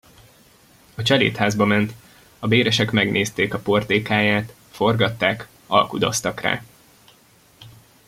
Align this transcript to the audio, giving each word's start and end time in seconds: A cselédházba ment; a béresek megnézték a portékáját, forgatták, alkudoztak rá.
A 0.95 1.01
cselédházba 1.03 1.65
ment; 1.65 1.93
a 2.39 2.47
béresek 2.47 2.91
megnézték 2.91 3.53
a 3.53 3.59
portékáját, 3.59 4.53
forgatták, 4.71 5.47
alkudoztak 5.67 6.39
rá. 6.41 6.61